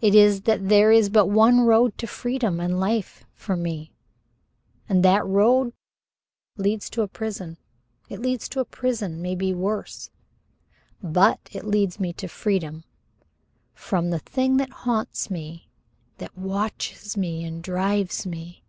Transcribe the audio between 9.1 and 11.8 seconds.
maybe worse, but it